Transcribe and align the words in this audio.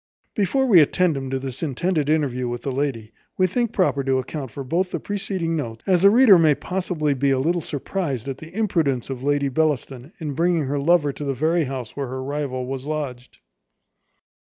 Before 0.33 0.65
we 0.65 0.79
attend 0.79 1.15
him 1.15 1.29
to 1.29 1.37
this 1.37 1.61
intended 1.61 2.09
interview 2.09 2.47
with 2.47 2.63
the 2.63 2.71
lady, 2.71 3.13
we 3.37 3.45
think 3.45 3.71
proper 3.71 4.03
to 4.05 4.17
account 4.17 4.49
for 4.49 4.63
both 4.63 4.89
the 4.89 4.99
preceding 4.99 5.55
notes, 5.55 5.83
as 5.85 6.01
the 6.01 6.09
reader 6.09 6.39
may 6.39 6.55
possibly 6.55 7.13
be 7.13 7.29
not 7.29 7.37
a 7.37 7.41
little 7.41 7.61
surprized 7.61 8.27
at 8.27 8.39
the 8.39 8.51
imprudence 8.51 9.11
of 9.11 9.21
Lady 9.21 9.47
Bellaston, 9.47 10.11
in 10.19 10.33
bringing 10.33 10.63
her 10.63 10.79
lover 10.79 11.13
to 11.13 11.23
the 11.23 11.35
very 11.35 11.65
house 11.65 11.95
where 11.95 12.07
her 12.07 12.23
rival 12.23 12.65
was 12.65 12.87
lodged. 12.87 13.37